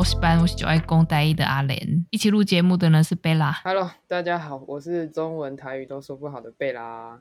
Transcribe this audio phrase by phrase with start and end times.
[0.00, 2.06] 补习班，我是九爱讲台语的阿莲。
[2.08, 3.52] 一起录节目的呢是贝拉。
[3.62, 7.20] Hello，大家好，我是中文台语都说不好的贝拉。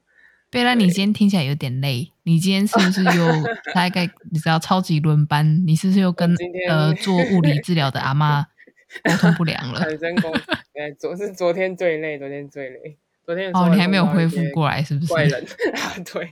[0.49, 3.27] 贝拉，你今天听起来有点累，你今天是不是又
[3.75, 5.61] 大概你知道超级轮班？
[5.67, 6.33] 你是不是又跟
[6.69, 8.47] 呃 做物理治疗的阿妈
[9.03, 9.81] 沟通不良了？
[9.81, 10.33] 很成功。
[10.75, 12.97] 哎，昨是昨天最累，昨天最累。
[13.29, 15.13] 昨天哦，你还没有恢复过来，是不是？
[15.13, 15.39] 怪人
[15.75, 16.27] 啊， 对，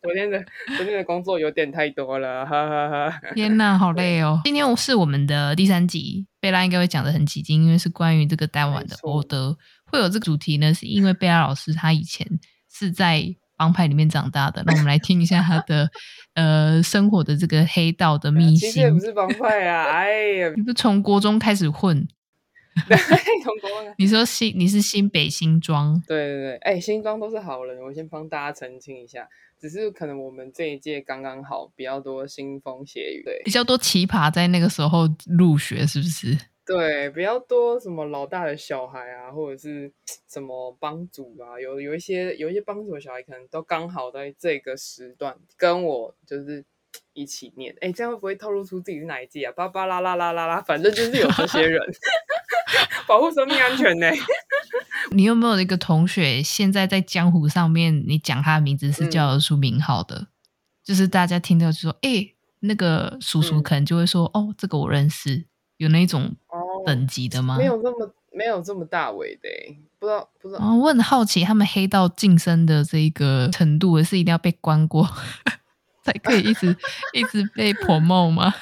[0.00, 0.42] 昨天的
[0.74, 3.20] 昨天的工作有点太多了，哈哈哈。
[3.34, 4.40] 天哪，好累哦！
[4.42, 9.54] 今天是我们的第三集，贝拉应该会讲的很起劲，因为是关于这个单晚的欧德。
[9.92, 12.26] 会有这个主题呢，是因为贝拉老师他以前
[12.72, 13.22] 是在
[13.58, 14.62] 帮派里面长大的。
[14.64, 15.86] 那我们来听一下他的
[16.32, 18.70] 呃生活的这个黑道的秘辛。
[18.70, 20.08] 其实也不是帮派啊，哎
[20.40, 22.08] 呀， 你不从国中开始混？
[22.88, 22.96] 对，
[23.42, 29.28] 从国你说新你是新北新庄，对对对，哎，新庄都是好人，我先帮大家澄清一下，
[29.60, 36.36] 只是可能我们这一届刚刚好比较多腥风血雨，对，比较多奇葩在那个时候入学，是不是？
[36.66, 39.92] 对，比较多什么老大的小孩啊，或者是
[40.28, 46.64] 什么帮主啊，有有一些有一些帮主的小孩，可能都刚好在这个时段跟我就是。
[47.12, 49.52] 一起念，哎，这样会不会透露出自己是哪一届啊？
[49.52, 51.80] 巴巴拉拉拉拉拉，反正就是有这些人
[53.06, 54.08] 保护生命安全呢。
[55.12, 60.16] 你有没有一个同学，现在在江湖上面，你讲他的名字是叫得出名号的？
[60.16, 60.26] 嗯、
[60.82, 62.28] 就是大家听到就说，哎，
[62.60, 65.44] 那个叔叔可能就会说，嗯、哦，这个我认识，
[65.76, 66.34] 有那种
[66.86, 67.56] 等级的吗？
[67.58, 69.48] 没有那么没有这么大尾的，
[69.98, 70.60] 不知道不知道。
[70.60, 75.08] 哦、我很好奇，他们黑道晋升的这个程度，是一定要被关过？
[76.02, 76.76] 才可以一直
[77.14, 78.52] 一直被 promote 吗？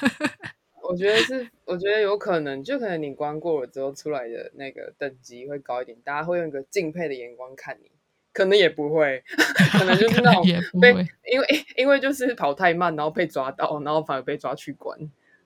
[0.93, 7.89] 我觉得是，我觉得有可能，就可能你关过了之后出来的那个等级会高一点，大家会用一个敬佩的眼光看你。
[8.31, 9.23] 可能也不会，
[9.71, 10.43] 可能就是那种
[10.79, 10.91] 被
[11.31, 14.97] 因为因为就是跑太慢，然后被抓到，然后反而被抓去关。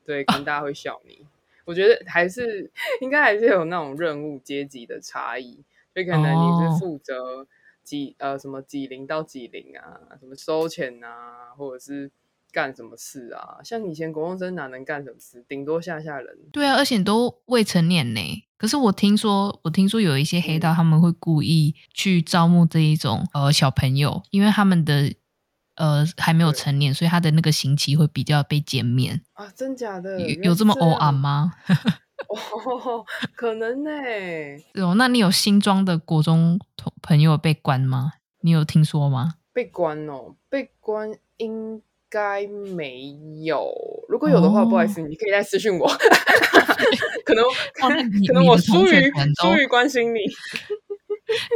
[0.03, 1.25] 对，可能大家会笑你。
[1.65, 2.69] 我觉得还是
[3.01, 5.63] 应该还是有那种任务阶级的差异，
[5.95, 7.47] 就可能你是负责。
[7.83, 12.11] 几呃什么几零到几零啊，什么收钱啊，或者是
[12.57, 13.59] 干什么事啊？
[13.63, 16.35] 像以前国中生哪能干什么事，顶多吓吓人。
[16.51, 18.19] 对啊，而且都未成年呢。
[18.57, 25.13] 可是我听说，我听说有一些黑道他们会故意去招募这一种呃小朋友，因为他们的
[25.75, 29.47] 呃还没有成年，所以他的那个刑期会比较被减免啊。
[29.55, 30.19] 真假的？
[30.19, 31.51] 有有这么欧暗吗？
[32.27, 34.57] 哦，可能呢、欸。
[34.81, 36.59] 哦，那你有新装的国中
[37.03, 38.13] 朋友被关吗？
[38.41, 39.35] 你有听说吗？
[39.53, 41.79] 被关哦，被关应
[42.09, 43.71] 该没有。
[44.07, 45.87] 如果有的话，哦、不好意思，你可以再私信我。
[47.25, 47.89] 可能、哦、
[48.27, 50.19] 可能我疏于疏于关心你。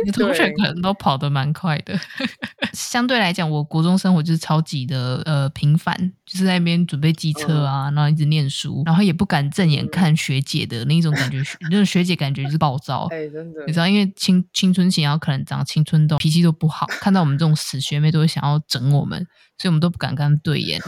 [0.05, 1.97] 你 同学可能都跑得蛮快的，
[2.73, 5.95] 相对来讲，我国中生活就是超级的呃平凡，
[6.25, 19.19] 就是在那边准备机车啊，嗯、然后一直念书，然后也不敢正眼看学姐的那一种感觉， 那种学姐感觉就是暴躁，哎，真的，你知道，因为青青春期，然后可能长青春痘，脾气都不好，看到我们这种死学妹都会想要整我们，
[19.57, 20.81] 所以我们都不敢跟他们对眼。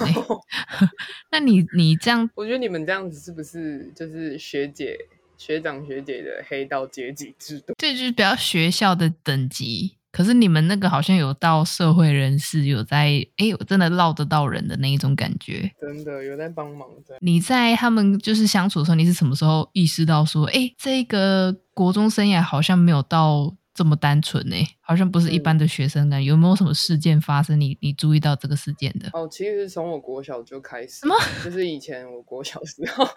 [1.32, 4.98] 那你你这样，我觉得你们这样子是不是就是学姐？
[5.38, 9.98] 学长学姐的黑道阶级制度，这就是比较学校的等级。
[10.12, 16.88] 可是你们那个好像有到社会人士，有在哎，我真的捞得到人的那一种感觉，真的有在帮忙。
[17.20, 24.56] 你在他们就是相处的时候，你是什么时候意识到说，哎，这个国中生涯好像没有到这么单纯呢？
[24.82, 26.22] 好像不是一般的学生呢？
[26.22, 27.60] 有没有什么事件发生？
[27.60, 29.10] 你你注意到这个事件的？
[29.14, 31.16] 哦，其实从我国小就开始，什么？
[31.44, 33.04] 就是以前我国小时候。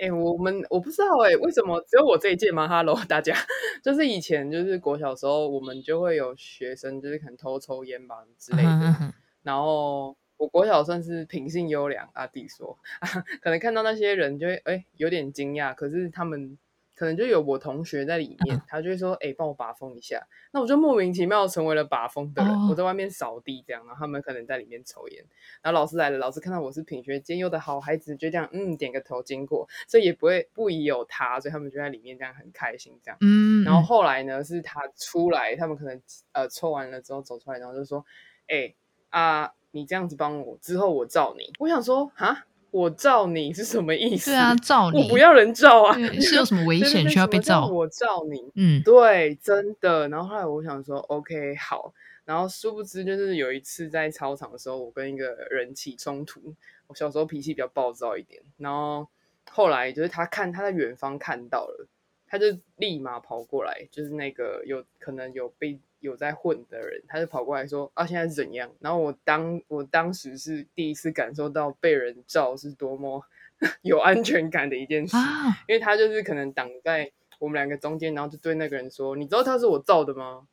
[0.00, 3.36] 哎、欸，我们我不知道哎、欸，为什么只有我这一届吗？Hello，大家，
[3.84, 8.70] 就是以前就是国小时候，我们就会有学生就是可能偷抽烟吧之类的。
[8.70, 9.12] Uh.
[9.42, 13.08] 然后我国小算是品性优良，阿弟说，啊，
[13.42, 16.56] 可能看到那些人就会哎、欸、有点惊讶，可是他们。
[17.00, 20.22] 可能就有我同学在里面，他就会说：“哎、欸，帮我把风一下。”
[20.52, 22.52] 那我就莫名其妙成为了把风的人。
[22.52, 22.72] Oh.
[22.72, 25.24] 我在外面扫地这样，然后他们可能在里面抽烟。
[25.62, 33.16] 然后老师来了，老师看到我是品学兼优的好孩子，就这样嗯点个头经过，所以也不会不疑有他，所以他们就在里面这样很开心这样。
[33.22, 33.64] 嗯。
[33.64, 35.98] 然后后来呢，是他出来，他们可能
[36.32, 38.04] 呃抽完了之后走出来，然后就说
[38.46, 38.76] ：“哎、欸、
[39.08, 42.44] 啊，你这样子帮我，之后我罩你。”我想说哈。
[42.70, 44.30] 我罩你是什么意思？
[44.30, 45.94] 对啊，罩你，我不要人罩啊！
[46.20, 47.66] 是有什么危险需要被罩？
[47.66, 50.08] 我罩你，嗯，对，真的。
[50.08, 51.92] 然后后来我想说，OK，好。
[52.24, 56.54] 然后殊不知，就是有一次在操场的时候，我跟一个人起冲突。
[56.86, 59.08] 我小时候脾气比较暴躁一点，然后
[59.50, 61.88] 后来就是他看他在远方看到了，
[62.26, 62.46] 他就
[62.76, 65.78] 立马跑过来，就是那个有可能有被。
[66.00, 73.24] 有在混的人，他就跑过来说：“啊，现在是怎样？”然后我当我当时是第一次感受到被人罩是多么
[73.82, 80.46] 有安全感的一件事，啊、因为他就是可能挡在我们两个中间，然后就对那个人说：“你知道他是我罩的吗？”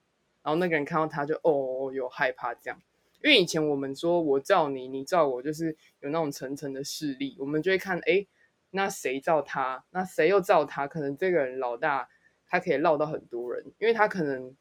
[0.43, 2.79] 然后那个人看到他就哦，有害怕这样。
[3.23, 8.25] 因为以前我们说我罩你，你罩我，就是有那种层层的势力，我们就会看，哎，
[8.69, 10.87] 那谁罩他，那谁又罩他？
[10.87, 12.07] 可能这个人老大，
[12.47, 14.55] 他可以绕到很多人，因为他可能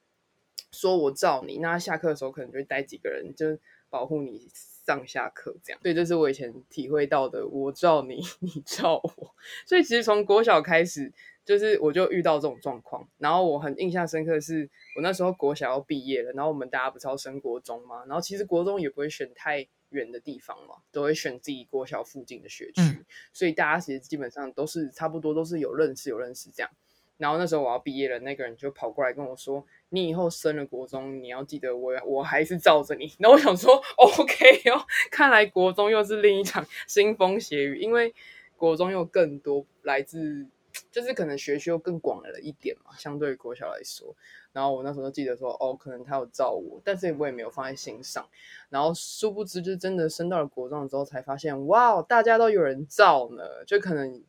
[0.76, 3.58] 说我罩你，那下课的时候可能就会带几个人，就
[3.88, 5.80] 保护你上下课这样。
[5.82, 9.34] 对，这是我以前体会到的，我罩你， 你罩我。
[9.66, 11.12] 所以其实从国小开始。
[11.46, 26.70] 就是我就遇到这种状况，然后我很印象深刻的是，我那时候国小要毕业了，然后我们大家不是要升国中嘛，然后其实国中也不会选太远的地方嘛，都会选自己国小附近的学区，嗯、所以大家其实基本上都是差不多都是有认识有认识这样。
[27.18, 33.10] 然后那时候我要毕业了，那个人就跑过来跟我说：“你以后升了国中，你要记得我我还是罩着你。
[33.18, 38.14] ”然后我想说：“OK 哦，看来国中又是另一场腥风血雨，因为
[38.56, 40.46] 国中又更多来自。”
[40.92, 44.14] 就是可能学区又更广了一点嘛，相对于国小来说。
[44.52, 48.28] 然后我那时候记得说，哦，可能他有罩我，但是我也没有放在心上。
[48.68, 54.22] 然后殊不知，就真的升到了国中之后，才发现，哇，大家都有人罩呢，就可能。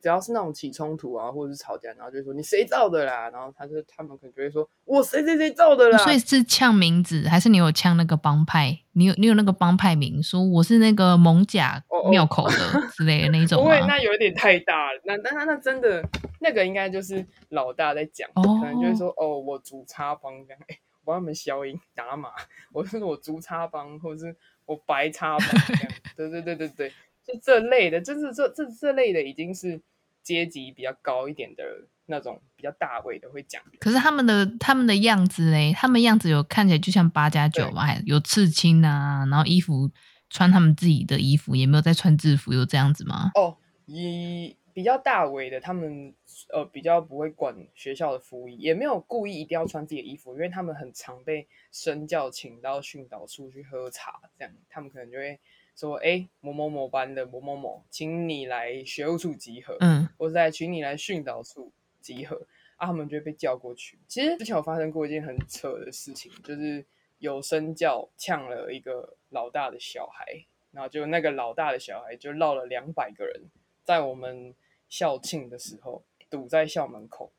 [0.00, 5.98] 只要是那种起冲突啊，或者是吵架，然后就说你谁造的啦，然后他就他们可能就会说我谁谁谁造的啦。
[5.98, 8.80] 所以是呛名字，还是你有呛那个帮派？
[8.92, 12.56] 你有你有那个帮派名，说我是那个蒙甲庙口的
[12.96, 13.64] 之类的那种吗？
[13.64, 15.00] 不会，那有点太大了。
[15.04, 16.02] 那那那那真的
[16.40, 22.30] 那个应该就是老大在讲，哦、可能就会说哦，我竹插帮这样，哎，我帮他们消音打码，
[22.72, 24.36] 我是我竹插帮，或者是
[24.66, 25.92] 我白插帮这样。
[26.16, 26.92] 对对对对对，
[27.32, 29.80] 就这类的，就是这这这类的已经是。
[30.22, 31.64] 阶级比较高一点的
[32.04, 39.90] 那种比较大位的会讲，可是他们的他们的样子嘞，他们样子有看起来就像八加九嘛，对有刺青啊，然后衣服
[40.28, 43.30] 穿他们自己的衣服，也没有在穿制服，有这样子吗？
[43.34, 43.56] 哦，
[43.86, 46.14] 以比较大位的，他们
[46.52, 55.40] 呃比较不会管学校的服仪，也没有故意一定要穿自己的衣服，因为他们很常被身教请到训导处去喝茶，这样他们可能就会。
[55.76, 59.76] 说哎，某某某班的某某某，请你来学务处集合。
[59.80, 62.46] 嗯，或者在请你来训导处集合，
[62.76, 63.98] 啊，他们就会被叫过去。
[64.06, 66.84] 其实之前有发生过一件很扯的事情，就是
[67.18, 73.42] 有身教呛了一个老大的小孩，然后就那个老大的小孩就绕了两百个人，
[73.84, 74.54] 在我们
[74.88, 77.32] 校庆的时候堵在校门口，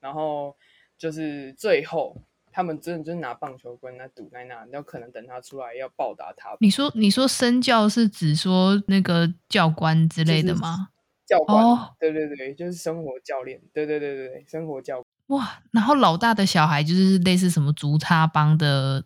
[0.00, 0.56] 然后
[0.96, 2.16] 就是最后。
[2.52, 6.56] 他们真的就是拿棒球棍那堵在那，要可能等他出来要报答他。
[6.60, 10.90] 你说你说身教是指说那个教官之类的吗？
[11.26, 15.02] 教官，哦、对对对，就是生活教练，对对对对生活教。
[15.28, 19.02] 哇，然后老大的小孩就是类似什么竹叉帮的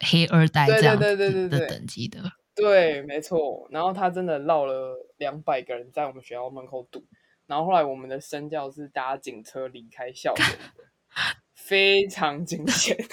[0.00, 2.20] 黑二代这样子的等级的。
[2.56, 3.68] 对，没错。
[3.70, 7.04] 然后他真的绕了两百个人在我们学校门口堵，
[7.46, 10.46] 然后后来我们的身教是搭警车离开校园
[11.68, 12.96] 非常惊险，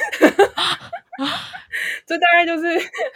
[2.07, 2.65] 这大概就是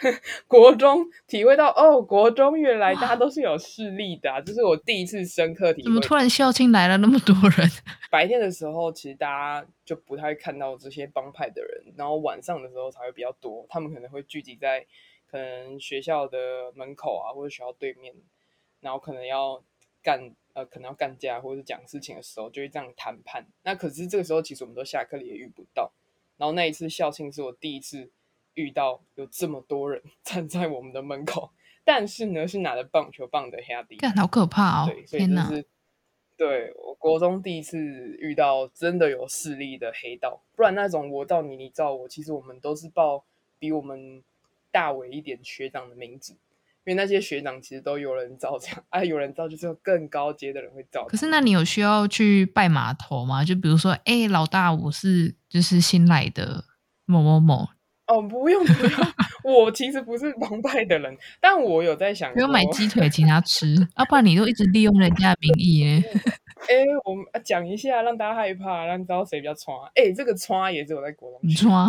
[0.46, 5.84] 国中体会到哦，国中原来大家都是有势力的，啊，这是我第一次深刻体会。
[5.84, 7.66] 怎么突然校庆来了那么多人？
[8.12, 14.84] 白天的时候其实大家就不太看到这些帮派的人，然后晚上的时候才会比较多，他们可能会聚集在
[15.30, 18.14] 可能学校的门口啊，或者学校对面，
[18.80, 19.64] 然后可能要
[20.02, 20.34] 干。
[20.52, 23.46] 呃，可能要干架或者是讲事情的时候，就会这样谈判。
[23.62, 25.92] 那可是这个时候，其实我们都下课了，也遇不到。
[26.36, 28.10] 然后那一次校庆是我第一次
[28.54, 31.50] 遇到有这么多人 站在我们的门口，
[31.84, 34.86] 但是呢，是拿着棒球棒的黑弟，好可怕哦！
[34.90, 35.66] 对，所以就是
[36.36, 37.78] 对我国中第一次
[38.18, 43.24] 遇到真的有势力的黑道，不然那种我到你，你照我，其实我们都是报
[43.58, 44.22] 比我们
[44.70, 46.36] 大为一点学长的名字。
[46.84, 51.04] 因为那些学长其实都有人罩这样，啊，有人罩就是有更高阶的人会罩。
[51.06, 53.44] 可是那你有需要去拜码头吗？
[53.44, 56.64] 就比如说，哎、欸，老大，我是就是新来的
[57.04, 57.68] 某某某。
[58.06, 58.92] 哦，不用不用，
[59.44, 66.02] 我其实不是帮拜的人，但我有在想，不用买鸡腿请他吃，要、啊、不然你都一直利用人家的名义耶。
[66.68, 69.76] 哎、欸，我们讲一下，让大家害怕，让知道谁比较穿。
[69.94, 71.86] 哎、欸，这个穿也是我在国中穿。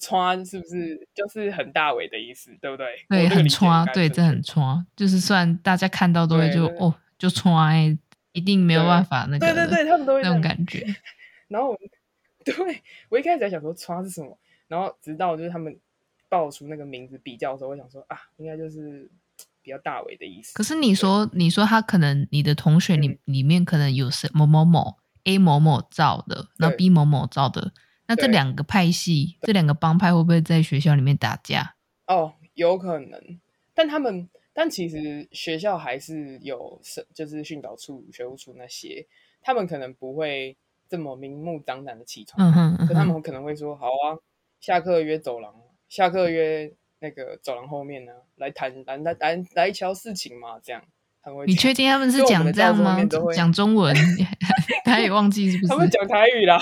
[0.00, 2.86] 穿是不是就是很大尾的意思，对不对？
[3.08, 7.98] 对，很穿，对，这很穿，就是算大家看到都会就哦，就穿，
[8.32, 10.84] 一定没有办法那个，对对对，他们都会那种感觉。
[11.48, 11.76] 然后，
[12.44, 14.38] 对我一开始在想说穿是什么，
[14.68, 15.78] 然后直到就是他们
[16.28, 19.10] 报出那个名字比较的时候，我想说啊，应该就是
[19.60, 20.54] 比较大尾的意思。
[20.54, 27.72] 可是你说，你说他可能你的同学里里面可能有谁某某某 A 某某照的，然后 B 某某照的。
[28.10, 31.76] 那这两个派系，对这两个帮派会不会在学校里面打架？
[32.08, 33.38] 哦，有可能，
[33.72, 39.06] 但他们但其实学校还是有是就是训导处、学务处那些，
[39.40, 40.56] 他们可能不会
[40.88, 44.18] 这么明目张胆的起床，嗯哼，嗯哼，他们可能会说：“好啊，
[44.58, 45.54] 下课约走廊，
[45.88, 50.82] 下课约那个走廊后面呢，来谈来来来来瞧事情嘛。”这样，
[51.22, 51.46] 他会。
[51.46, 52.98] 你确定他们是讲这样吗？
[53.32, 53.94] 讲中文，
[54.84, 55.68] 他也忘记是不是？
[55.68, 56.60] 他们讲台语啦，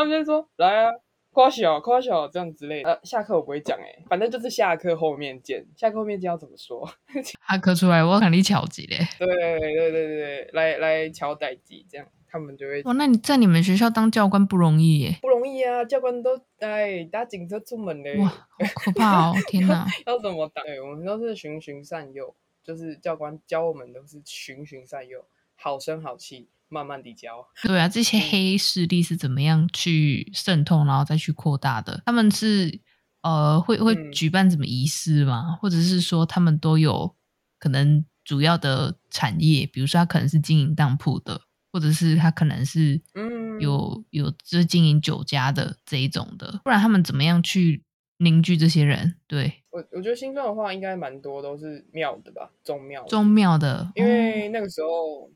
[0.00, 0.92] 他们就说：“来啊。”
[1.32, 5.64] 夸小夸小这样之类的，呃，下课我不会讲哎，反正就是下课后面见。
[5.76, 6.84] 下课后面见要怎么说？
[7.22, 8.98] 下课出来我肯定巧击嘞。
[9.16, 12.82] 对对对对对，来来敲代机这样，他们就会。
[12.84, 15.18] 哦，那你在你们学校当教官不容易耶？
[15.22, 18.18] 不容易啊，教官都哎搭警车出门嘞。
[18.18, 18.46] 哇，好
[18.84, 19.34] 可怕哦！
[19.46, 20.64] 天哪，要怎么当？
[20.64, 26.48] 对，我们都是循循善诱，就是教官教我们都是循循善诱，好声好气。
[26.70, 32.00] 慢慢地教，对啊，这些黑势力是怎么样去渗透，然后再去扩大的？
[32.06, 32.80] 他们是
[33.22, 35.48] 呃，会会举办什么仪式吗？
[35.48, 37.16] 嗯、或者是说他们都有
[37.58, 41.40] 可能主要的产业，比如说他可能是经营当铺的，
[41.72, 47.82] 或者是他可能是嗯有有就是经营酒家的这一种的，不然他们怎么样去
[48.18, 49.16] 凝聚这些人？
[49.26, 55.28] 对我，我觉得新庄的话应该蛮多都是庙的吧，宗庙宗庙的，因为那个时候。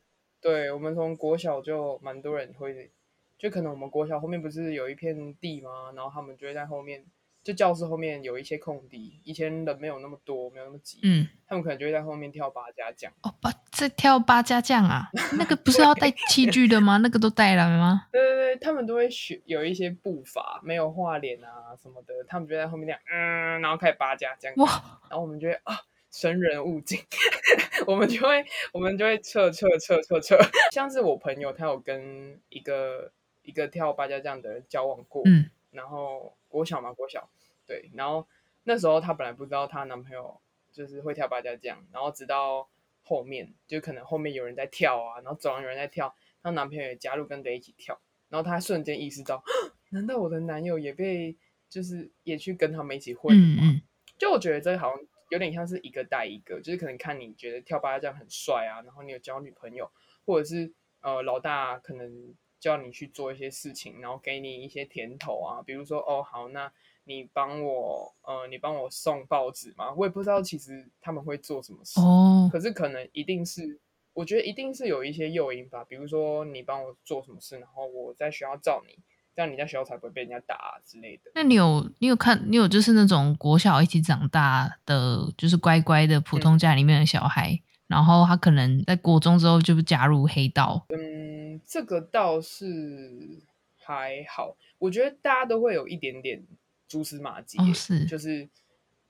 [0.44, 2.92] 对，我们从国小就蛮多人会，
[3.38, 5.90] 就可能我们国小后面不是有一片地吗？
[5.96, 7.02] 然后他们就会在后面，
[7.42, 13.10] 就教室后面有一些空地，以前人没有那么多，没有那么挤，嗯，他们可能就会在后面跳八家将。
[13.22, 15.08] 哦，八在跳八家将啊？
[15.38, 16.98] 那个不是要带器具的吗？
[16.98, 18.08] 那个都带来了吗？
[18.12, 25.74] 对对对，他们都会学有一些步伐，没有画脸啊什么的，他们就在后面那样，嗯，然后开始八家将，哇，然后我们就会啊。
[26.14, 27.00] 生人勿近，
[27.88, 30.38] 我们就会我们就会撤撤撤撤撤。
[30.70, 33.10] 像是我朋友，他有跟一个
[33.42, 37.28] 一个跳八家将的人交往过，嗯，然后国小嘛，国小，
[37.66, 38.24] 对，然后
[38.62, 40.40] 那时候她本来不知道她男朋友
[40.70, 42.68] 就是会跳八家将，然后直到
[43.02, 49.42] 后面就可能后面有人在跳啊，然后走廊有人在跳，她男朋友也加入跟着一起跳，然后她瞬间意识到，
[49.90, 51.36] 难道我的男友也被
[51.68, 53.42] 就是也去跟他们一起混吗？
[53.42, 53.82] 嗯嗯，
[54.16, 55.04] 就我觉得这好像。
[55.30, 59.90] 有点像是一个带一个，就是可能看你觉得跳八这样很帅啊，然后你有交女朋友，
[60.24, 66.72] 或者是呃老大可能叫你去做一些事情，然后给你一些甜头啊，比如说哦好，那
[67.04, 73.80] 你帮我呃你帮我送报纸嘛，我也不知道其实他们会做什么事，哦，可是可能一定是，
[74.12, 78.98] 我觉得一定是有一些诱因吧，比如说你帮我做什么事，然后我在学校罩你。
[79.34, 81.30] 这样你在学校才不会被人家打、啊、之类的。
[81.34, 90.86] 那你有你有看你有就是那种国小一起长大的，就是乖乖的普通家里面的小孩，嗯、然后他可能在国中之后就加入黑道。
[90.90, 93.40] 嗯，这个倒是
[93.78, 96.42] 还好，我觉得大家都会有一点点
[96.86, 98.48] 蛛丝马迹、哦，是就是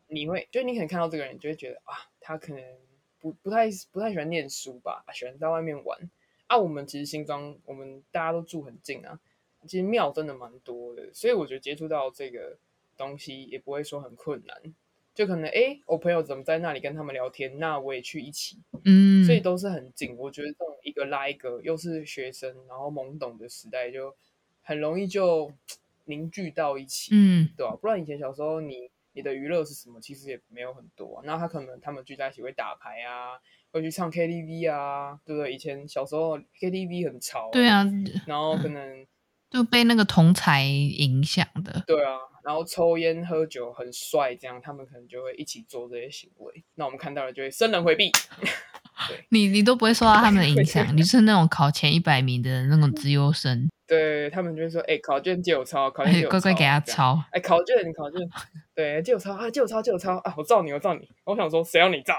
[0.09, 2.63] 你会，就你可能看到这个人，就会觉得啊，他可能
[3.21, 5.99] 不不太不太喜欢念书吧，喜欢在外面玩。
[6.47, 9.19] 啊，我们其实新庄，我们大家都住很近啊。
[9.67, 12.57] 其实庙真的蛮多的，所以我觉得接触到这个
[12.97, 14.57] 东西也不会说很困难，
[15.15, 20.17] 就可能哎，我朋友怎么在那里跟他们聊天，那我也去一起，嗯，所以都是很近。
[20.17, 24.15] 我觉得这种一个拉一个，又是学生，然后懵懂的时代，就
[24.63, 25.53] 很容易就
[26.07, 27.77] 凝聚到一起，嗯，对吧？
[27.81, 30.01] 不然以前小时候你你的娱乐是什么？
[30.01, 31.23] 其实也没有很多啊。
[31.25, 33.39] 那他可能他们聚在一起会打牌啊，
[33.73, 35.53] 会去唱 KTV 啊，对不对？
[35.53, 37.85] 以前小时候 KTV 很潮，对啊，
[38.27, 39.07] 然后可能。
[39.55, 46.65] 嗯就被那个同才影响的，对啊，然后抽烟喝酒很帅，这样他们可能就会一起做这些行为。
[46.75, 48.11] 那我们看到了就会生人回避。
[49.09, 53.69] 对，你你都不会受到他们的影响， 你是那种考前一百名的那种资优生。
[53.87, 57.23] 对他们就会说：“哎、欸，考卷借我抄，考卷乖乖给他抄。
[57.31, 58.19] 哎、欸，考卷考卷，
[58.75, 60.35] 对，借我抄啊，借我抄，借我抄啊！
[60.39, 61.07] 我罩你，我罩你。
[61.25, 62.15] 我想说，谁要你照？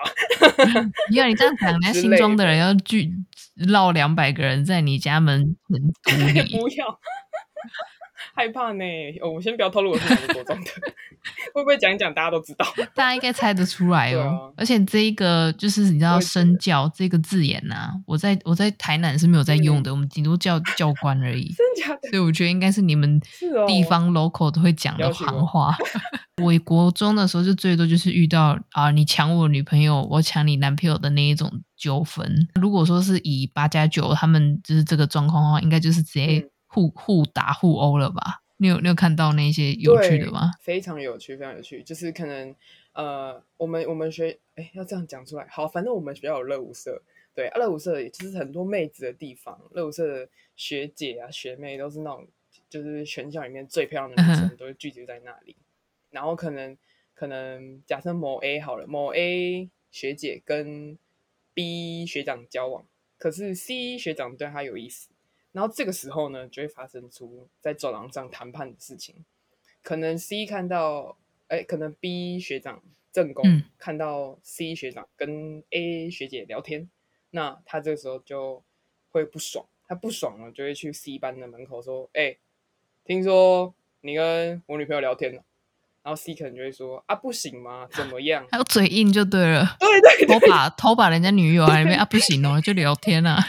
[1.09, 1.17] 你？
[1.17, 3.11] 要你这样讲，人家新庄的人要聚
[3.55, 6.99] 绕两百个人在你家门门堵你，不要。
[8.33, 8.83] 害怕呢，
[9.21, 10.71] 哦，我先不要透露我是哪个国中的，
[11.53, 12.65] 会不会讲一讲大家都知道？
[12.95, 14.51] 大家应该猜得出来哦。
[14.51, 21.53] 啊、而且这一个就是你知道“身教”这个字眼呐、啊，我在我在台南是没有在用的，嗯、我们顶多叫教官而已。
[21.55, 22.09] 真假的？
[22.09, 23.19] 所以我觉得应该是你们
[23.67, 25.75] 地方 local 都会讲的行话。
[26.41, 32.47] 我， 我国中的时候就最多就是遇到啊，你抢我女朋友，我抢你男朋友的那一种纠纷。
[32.55, 36.49] 如果说是以八加九他们就是这个状况的话，应该就是直接、嗯。
[36.75, 38.43] 互互打互殴了吧？
[38.57, 40.51] 你有你有看到那些有趣的吗？
[40.59, 41.81] 非常有趣，非常有趣。
[41.81, 42.53] 就是可能
[42.91, 45.47] 呃，我们我们学哎，要这样讲出来。
[45.49, 47.01] 好，反正我们学校有乐舞社，
[47.33, 49.57] 对，热舞社也就是很多妹子的地方。
[49.73, 52.27] 热舞社的学姐啊、学妹都是那种，
[52.69, 55.55] 就是全校里面最漂亮的女生 都会聚集在那里。
[55.57, 55.63] 嗯、
[56.11, 56.77] 然后可能
[57.13, 60.97] 可能假设某 A 好了，某 A 学姐跟
[61.53, 62.85] B 学长交往，
[63.17, 65.09] 可是 C 学长对她有意思，
[65.55, 69.15] 然后这个时候呢，就会发生出在走廊上谈判的事情。
[69.81, 71.15] 可能 C 看到，
[71.47, 72.81] 哎，可能 B 学长
[73.13, 76.89] 正宫看到 C 学长跟 A 学姐聊天，嗯、
[77.29, 78.61] 那他这个时候就
[79.11, 82.35] 会不爽，他不爽了，就会去 C 班的门口说：“哎，
[83.05, 85.41] 听说你跟我女朋友聊天了。”
[86.03, 87.87] 然后 C 可能就会说啊，不行吗？
[87.91, 88.45] 怎么样？
[88.51, 89.77] 还有嘴硬就对了。
[89.79, 93.41] 对对，对，偷把偷把人家女友还没啊，不行哦，就聊天啊。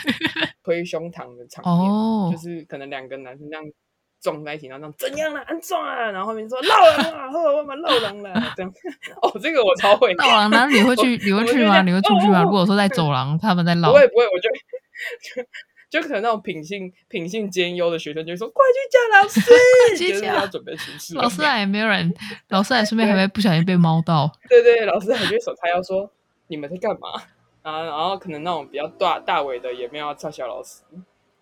[0.67, 3.65] 推胸膛的场面，哦、就是可能两个男生这样
[4.21, 5.41] 撞在一起，然后这样怎样了？
[5.43, 6.11] 安撞啊！
[6.11, 8.73] 然后后面说闹人啊，后面闹人了，这样。
[9.23, 10.13] 哦，这个我超会。
[10.19, 11.17] 闹人，那你会去？
[11.25, 11.83] 你会去吗？
[11.83, 12.43] 你会出去吗？
[12.43, 14.51] 如果说在走廊，他们在闹，不会不会，我就。
[15.89, 19.41] 就可能那种品性品性兼优的学生就会说：“快去叫老师，
[19.97, 22.13] 就是要准备出事。”老师还没有人，
[22.49, 24.31] 老师还 顺便还会不小心被猫到。
[24.49, 26.11] 对对，老师还就手叉腰说
[26.49, 27.23] ：“你们在干嘛？”
[27.67, 30.83] 啊，然后可能那种比较大大尾的也没有要插小老师，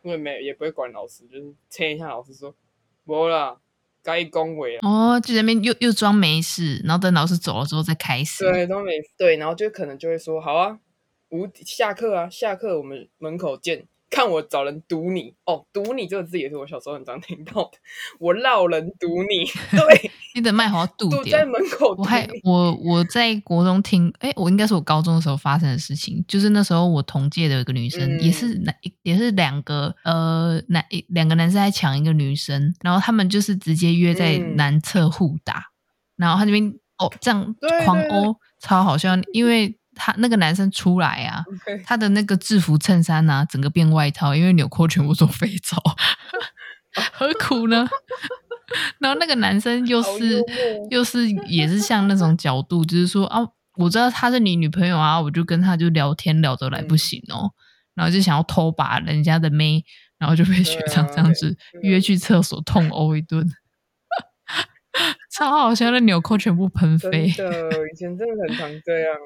[0.01, 2.55] 因为没也不会管老师，就是牵一下老师说
[3.05, 3.61] ：“没了，
[4.03, 8.43] 该恭维了。”哦，就在那边又又装没事，然后等老师走了之后再开始。
[8.43, 10.81] 对，都没对，然后就可能就会说：“好啊，
[11.29, 15.35] 五下课啊，下课我们门口见。”看我找人堵你。
[15.45, 17.71] 哦，堵你这个字也是我小时候很常听到的。
[18.21, 19.45] 我绕人堵你，
[19.77, 21.25] 对，你的麦好像堵堵。
[21.25, 35.65] 在门口，我还我我在国中听，哎，我应该是我高中的时候发生的事情，就是那时候我同届的一个女生，嗯、也是男，也是两个呃男两个男生在抢一个女生，然后他们就是直接约在男厕互打，嗯、
[36.19, 37.55] 然后他那边哦这样
[37.85, 39.77] 狂殴，超好笑，因为。
[39.95, 41.45] 他那个男生出来啊
[41.85, 45.77] 他的那个制服衬衫啊，整个变外套，因为纽扣全部都飞走，
[47.13, 47.89] 何苦呢？
[48.99, 50.43] 然后那个男生又是
[50.91, 53.41] 又是也是像那种角度，就是说啊，
[53.77, 57.51] 我知道她是你女朋友啊，我就跟他就聊天聊得来不行哦，嗯、
[57.95, 59.85] 然后就想要偷把人家的妹，
[60.19, 63.47] 然后就被学长这样子约去厕所痛殴一顿。
[65.31, 69.17] 超好笑的纽扣全部喷飞，真的，以前真的很常这样。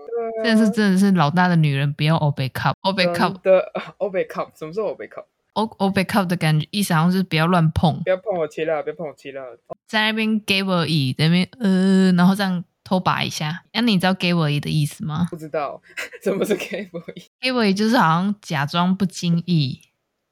[0.42, 5.22] 对啊，是真的是老大的女人不要欧贝卡，欧贝卡的欧贝卡，什么是欧贝卡？
[5.54, 9.59] 欧欧贝卡的感觉意思好像是不要乱碰，不要碰我切了，不要碰我切了。
[9.87, 13.64] 在那边给我一，在那边呃，然后这样偷拔一下。
[13.72, 15.26] 那、啊、你知道给我一的意思吗？
[15.31, 15.83] 不知道，
[16.22, 17.22] 什么是给我一？
[17.40, 19.81] 给我一就是好像假装不经意。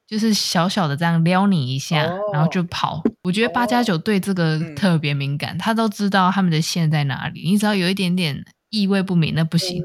[0.06, 3.02] 就是小小的这样撩你一下，哦、然后就跑。
[3.24, 7.42] 我觉得八加九对这个特别敏感，哦嗯、他都知道他们的线在哪里。
[7.42, 9.82] 你只要有一点点意味不明，那不行，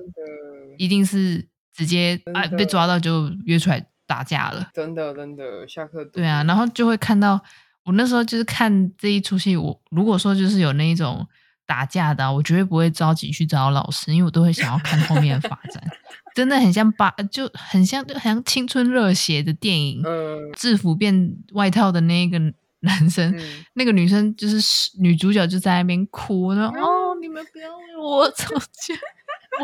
[0.78, 4.70] 一定是直接啊被抓到就约出来打架了。
[4.74, 7.42] 真的真的，下课对啊，然后就会看到
[7.86, 9.58] 我那时候就是看这一出戏。
[9.58, 11.28] 我如果说就是有那一种
[11.66, 15.84] 打架的，我绝对不会着急去找老师，因为我都会想要看后面的发展。
[16.34, 20.02] 真的很像八，就很像，就很像青春热血的电影。
[20.06, 22.40] 嗯，制服变外套的那个
[22.80, 28.96] 男生，嗯、那个女生就是女主角，就在那边哭，然后、嗯、哦，你们不要为我吵架。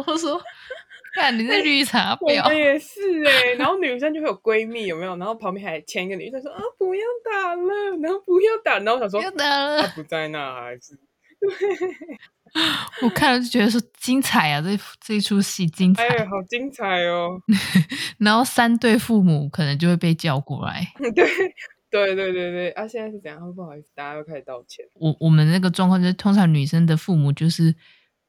[0.06, 0.39] 我说，
[1.15, 2.45] 看 你是绿茶婊。
[2.45, 5.15] 我也是哎、欸，然后女生就会有闺蜜，有没有？
[5.17, 10.95] 然后旁边还牵一个女生说啊，不要打了，然后不要打，然后我想说，不要打了，他不在那还是
[11.39, 11.49] 对。
[13.04, 17.39] 我看了就觉得说精彩啊，这这一出戏精彩，哎，好精彩哦！
[18.20, 21.12] 然后三对父母可能就会被叫过来， 对
[21.89, 22.88] 对对对对啊！
[22.88, 23.39] 现在是怎样？
[23.54, 24.86] 不好意思，大家又开始道歉。
[24.96, 27.74] 我我们那个状况就是，通常女生的父母就是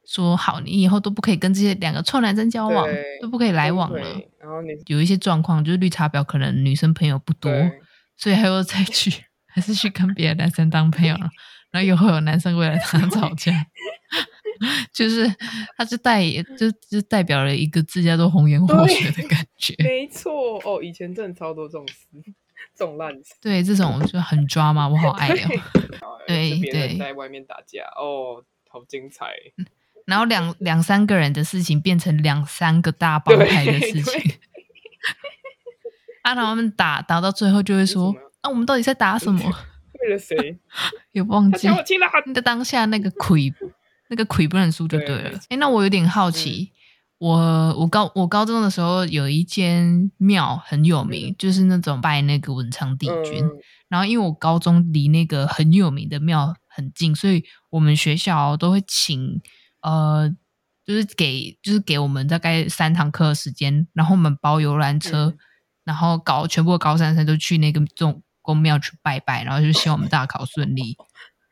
[0.07, 4.01] 说，好，你以后都不可以跟这些两个臭男生交往，对都不可以来往了。
[4.41, 7.51] 然后你有一些状况，就是绿茶婊可能女生朋友不多，
[8.17, 11.29] 所以还要再去，还是去跟别的男生当朋友了。
[11.71, 13.53] 然后又会有男生为了他吵架。
[14.93, 15.33] 就是，
[15.77, 16.25] 他是代，
[16.59, 19.75] 就就代表了一个字叫做红颜祸水的感 觉。
[19.85, 21.95] 没错哦，以前真的超多这种事，
[22.75, 23.35] 这种烂事。
[23.41, 25.49] 对，这种就很抓嘛，我好爱哦。
[26.27, 29.27] 对对，在外面打架哦，好精彩。
[30.07, 34.33] 然后两两三个人的事情变成两三个大帮派的事情。
[36.23, 39.41] 啊，然后他们打打到最后就会说：“啊，我们到底在打什么？
[40.01, 40.59] 为了谁？
[41.13, 41.69] 有忘记？
[42.27, 43.53] 你的当下那个亏。”
[44.09, 45.39] 那个亏不能输就对了。
[45.49, 46.73] 哎，那我有点好奇，嗯、
[47.19, 53.45] 我我高我高中的时候有一间庙很有名，嗯、就是那种拜那个文昌帝君。
[53.45, 53.51] 嗯、
[53.89, 59.41] 然后因为我高中离那个很有名的庙很近，所以我们学校都会请
[59.83, 60.29] 呃，
[60.87, 65.39] 就是给就是给我们大概三堂课的时间，然后我们包游览车，嗯、
[65.85, 70.97] 然后搞全部的高三生都去那个这种宫庙去拜拜，然后就希望我们大考顺利。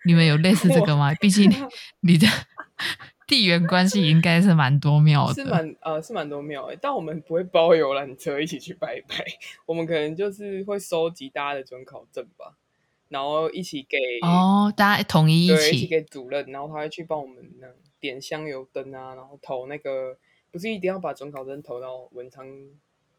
[0.06, 1.12] 你们有类似这个吗？
[1.20, 1.50] 毕竟
[2.00, 2.26] 你的
[3.26, 9.24] 地缘关系应该是蛮多庙的，是蛮呃是蛮多庙的，但我们不会包游览车一起去拜拜，
[9.66, 12.56] 我们可能就是会收集大家的准考证吧，
[13.08, 17.66] 然后一起给哦，大家统一一起，一起给主任，然后他会去帮我们那
[17.98, 20.16] 点香油灯啊，然后投那个
[20.52, 22.46] 不是一定要把准考证投到文昌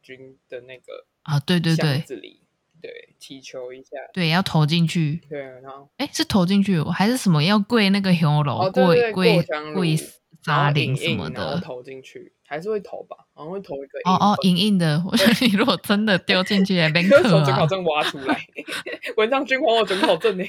[0.01, 2.41] 君的那个啊，对对对，这里。
[2.81, 5.21] 对，祈求一下，对，要投进去。
[5.29, 7.43] 对，然后，哎，是投进去，还是什么？
[7.43, 9.41] 要跪那个香炉，哦、跪跪
[9.73, 9.97] 跪
[10.43, 13.17] 沙林什么的，投进去，还是会投吧？
[13.33, 15.03] 好像会投一个哦哦，影印的。
[15.05, 17.43] 我觉得你如果真的丢进去，也没可能。
[17.43, 18.45] 准考证挖出来，
[19.17, 20.43] 文章君还我准考证呢，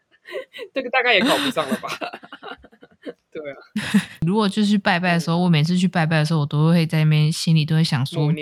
[0.72, 1.88] 这个大概也考不上了吧？
[3.30, 3.56] 对啊。
[4.26, 8.32] 如果就是拜拜的时候，我每次去拜拜的时候，我都会在那边心里都会想说。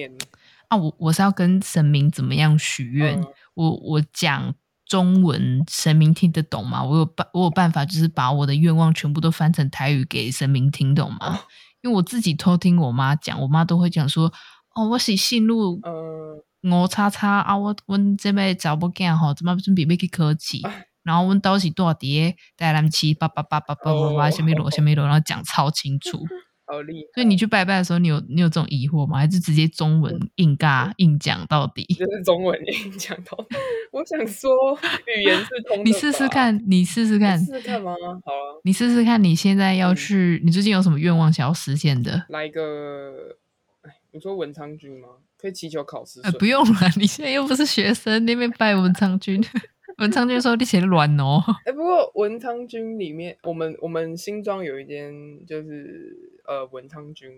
[0.74, 3.20] 啊，我我是要跟神明怎么样许愿？
[3.20, 4.54] 嗯、我我讲
[4.86, 6.82] 中文，神明听得懂吗？
[6.82, 11.36] 我有办我有办法，就是把我的愿望全部都翻成台语给神明听懂吗？
[11.36, 11.38] 哦、
[11.82, 14.32] 因为我自己偷听我妈讲，我妈都会讲说
[14.74, 15.80] ：“哦，我是信入
[16.62, 20.62] 我叉叉啊，我我这边找不见哈，怎么准备要去科技？
[21.02, 26.24] 然后我到时多少碟带他们七八八八八八八八，什么罗什么罗， 然后讲超清楚。”
[26.66, 27.12] 好厉害！
[27.14, 29.18] 所以你去拜拜的时候，你有你有这种疑惑吗？
[29.18, 31.84] 还是直接中文硬尬硬讲到底？
[31.94, 33.56] 就是中文硬讲到底。
[33.92, 34.50] 我想说，
[35.16, 35.82] 语言是通的。
[35.84, 37.92] 你试试看，你试试看，试试看吗？
[38.24, 42.24] 好啊，你试试看，你现在要去，嗯、你最近有什么愿望想要实现的？
[42.30, 43.12] 来一个，
[44.12, 45.08] 你说文昌君吗？
[45.36, 46.20] 可以祈求考试。
[46.22, 49.44] 哎，不用了，你现在又不是学生，那边拜文昌君。
[49.98, 51.42] 文昌君说：“你写的乱哦。
[51.64, 55.12] ”哎，不过文昌君里面，我们我们新庄有一间
[55.46, 57.30] 就是呃文昌君，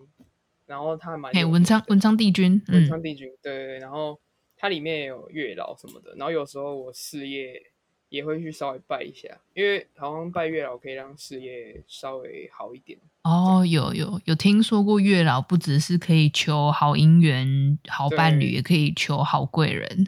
[0.66, 4.18] 然后他蛮哎文昌文昌帝君，文昌帝君、嗯、对，然后
[4.56, 7.60] 它里面也有月老什么的，然后有时候我事业
[8.08, 12.98] 也会去稍微拜一下，因为好像拜月老可以让事业稍微好一点。
[13.24, 20.06] 哦，有有有听说过月老不只是可以求好姻缘、好伴侣，也可以求好贵人。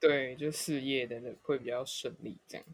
[0.00, 2.64] 对，就事业的会比较顺利，这样。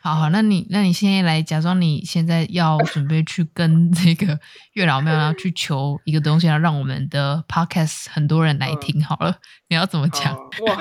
[0.00, 4.38] 好好，那你那你现在来假装你现在要 准备去跟这个
[4.74, 9.02] 月老庙，要去求一个东西，要让我们的 podcast 很多人来听。
[9.02, 9.40] 好了，嗯、
[9.70, 10.36] 你要怎么讲？
[10.36, 10.78] 哇，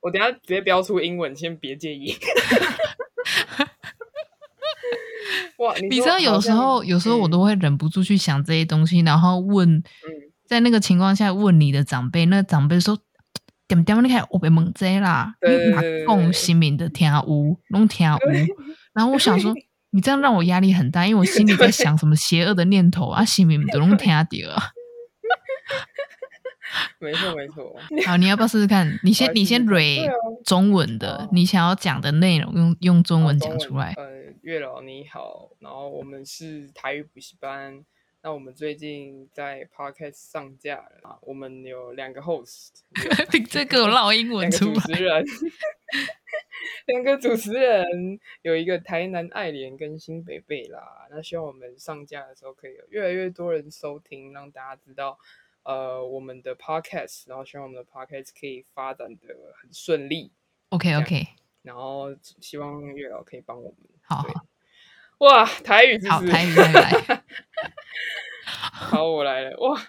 [0.00, 2.16] 我等下直接标出英文，先别介意。
[5.58, 9.84] 哇，你，你知道有时候有时候我都会忍不住去想这些东西，嗯、然后问，嗯、
[10.46, 12.98] 在那个情况下问你的长辈，那个、长辈说。
[13.74, 15.34] 点点你看我被蒙贼啦！
[15.40, 18.18] 你马共新民的听无拢听无，
[18.92, 19.54] 然后我想说，
[19.90, 24.70] 你这样让我压力很大，因为我心里在想什么邪恶的念头啊， 新民都拢听到啊。
[26.98, 27.76] 没错没错。
[28.06, 28.98] 好，你要不要试试看？
[29.02, 30.08] 你先你先蕊
[30.44, 33.92] 中文的，你想要讲的内容用用中文讲出来。
[33.96, 34.04] 呃，
[34.42, 37.84] 月老你好，然后我们是台语补习班。
[38.24, 42.70] 那我们最近在 Podcast 上架了啊，我们有两个 host，
[43.50, 45.24] 这个我烙英文出来，主持人，
[46.86, 47.84] 两个主持人，
[48.42, 51.08] 有一个台南爱莲跟新北贝啦。
[51.10, 55.18] 那希望我们上架的时候可以有越来越多人收听，让大家知道
[55.64, 60.30] 呃我们的 Podcast，然后希望我们的 Podcast 可以发展的很顺利。
[60.68, 61.26] OK OK，
[61.62, 63.78] 然后希望月老可以帮我们。
[64.02, 64.46] 好，好。
[65.22, 66.90] 哇，台语是是好，台语再来。
[68.44, 69.56] 好，我来了。
[69.60, 69.80] 哇，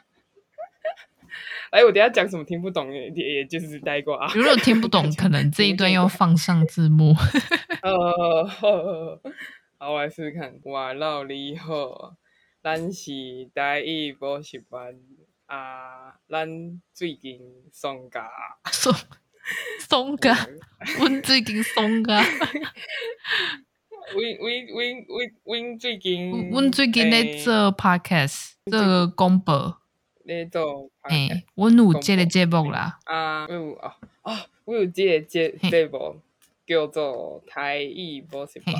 [1.71, 4.31] 哎，我等下讲什么听不懂，也也就是呆瓜啊。
[4.35, 7.15] 如果听不懂， 可能这一段要放上字幕。
[7.81, 10.53] 呃，好，我来试试看。
[10.65, 12.15] 哇，老你好，
[12.61, 13.11] 咱是
[13.55, 14.95] 台语补习班
[15.47, 17.39] 啊，咱最近
[17.71, 18.29] 松假，
[18.71, 18.93] 松
[19.79, 20.47] 松假，
[20.99, 22.23] 阮最近松假。
[24.11, 29.77] 阮阮阮阮阮最近，阮最近在做 podcast，做广播。
[30.25, 32.97] 咧做，诶，阮有即个节目啦。
[33.05, 36.17] 啊，我有啊啊，阮有即个节节目
[36.65, 38.75] 叫做台语补习班。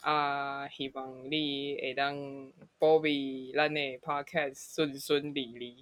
[0.00, 2.16] 啊，希望你会当
[2.78, 5.76] 保庇咱的 podcast 顺顺利利，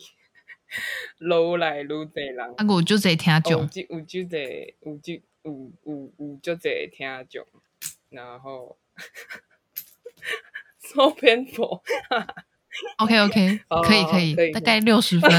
[1.20, 2.38] 越来越多人。
[2.56, 3.52] 啊，有就这听众。
[3.52, 5.12] 有就有就这有就
[5.42, 7.46] 有有有就这听众。
[8.14, 8.76] 然后，
[10.80, 11.62] 收篇幅
[12.98, 15.30] ，OK OK， 可以可以，大概六十分，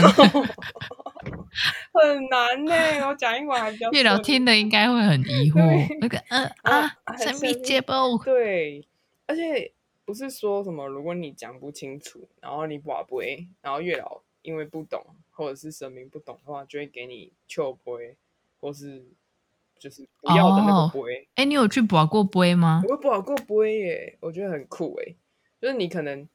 [1.93, 3.07] 很难呢。
[3.07, 5.97] 我讲英文还比较，月老听的应该会很疑惑。
[5.99, 8.85] 那个，嗯啊，神秘节目，对，
[9.25, 9.71] 而且
[10.03, 18.17] 不是说什么，如果你讲不清楚，然后你不会，然后月老因为不懂，或者是神明不懂的话，就会给你笑杯，
[18.59, 19.05] 或是。
[19.85, 22.81] 就是不要的那个杯，哎、哦，你有去拔过杯吗？
[22.89, 25.13] 我拔过杯耶，我觉得很酷哎。
[25.61, 26.27] 就是你可能，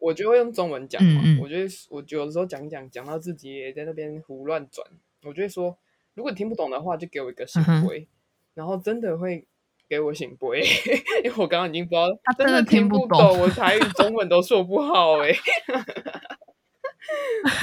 [0.00, 1.20] 我就会用中文讲嘛。
[1.22, 4.86] 嗯嗯我觉得我有的时候讲讲讲到自己也在那边胡乱转，
[5.24, 5.76] 我就会说，
[6.14, 8.06] 如果你听不懂的话，就给我一个醒杯，嗯、
[8.54, 9.46] 然后真的会
[9.86, 10.64] 给我醒杯，
[11.22, 15.30] 因为我刚刚已经不知道，他真的听不懂，不懂我台语、中文都说不好哎。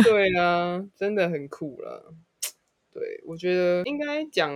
[0.04, 2.14] 对啊，真的很酷了。
[3.02, 4.52] 对，我觉得应该讲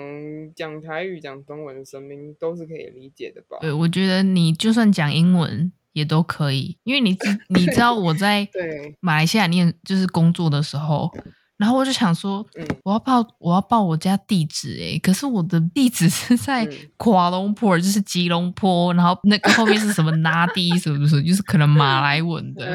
[0.56, 3.58] 讲台语、讲中文的声音都是可以理解的吧？
[3.60, 7.18] 对，我觉得你就算讲英文也都可以，因为你
[7.50, 8.48] 你知道我在
[9.02, 11.10] 马来西亚念就是工作的时候。
[11.58, 21.24] 然后我就想说，嗯，我要报我要报我家地址诶，可是我的地址是在瓜隆坡，就是吉隆坡，然后那个后面是什么拿地是不是？
[21.24, 22.66] 就是可能马来文的。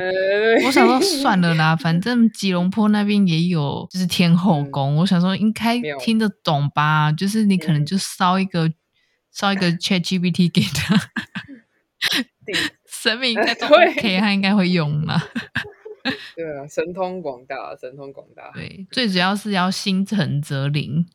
[0.65, 4.97] 我想说 算了啦，反正吉隆坡那边也有，就是天后宫。
[4.97, 7.13] 我想说应该听得懂吧？
[7.13, 8.73] 就是你可能就烧一个
[9.31, 10.97] 烧一个 ChatGPT 给他，
[12.89, 15.23] 神明应该都 OK，他应该会用啦。
[16.37, 18.51] 对啊，神通广大，神通广大。
[18.55, 21.07] 对，最主要是要心诚则灵。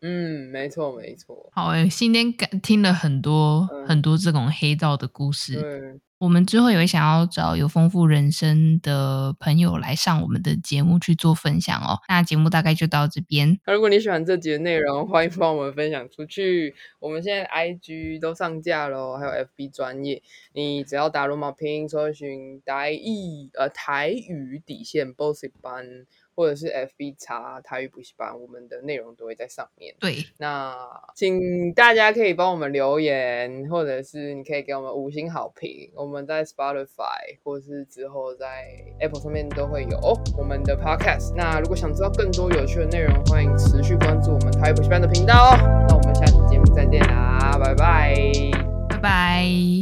[0.00, 1.48] 嗯，没错，没错。
[1.52, 6.00] 好诶，今天听了很多、嗯、很多这种黑道的故事。
[6.22, 11.98] 我们之后也会想要找有丰富人生的朋友来上我们的节目去做分享哦。
[12.08, 13.58] 那节目大概就到这边。
[13.66, 16.76] 如果你喜欢这集的内容，欢迎帮我们分享出去。
[17.00, 26.06] 我们现在 IG 都上架了，还有 FB 专业，你只要打罗马拼音搜寻台语呃台语底线 boss 班。
[26.42, 29.94] 或者是 FB 查台语补习班，我们的内容都会在上面。
[30.00, 30.76] 对，那
[31.14, 35.88] 请大家可以帮我们留言，或者是你可以给我们五星好评。
[35.94, 38.66] 我们在 Spotify 或是之后在
[38.98, 41.32] Apple 上面都会有我们的 Podcast。
[41.36, 45.86] 那如果想知道更多有趣的内容，欢迎持续关注我们台语补习班的频道哦。
[45.88, 48.16] 那我们下次节目再见啦，拜拜，
[48.88, 49.72] 拜拜。